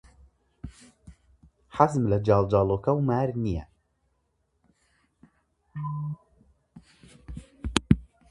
[1.77, 3.65] حەزم لە جاڵجاڵۆکە و مار نییە.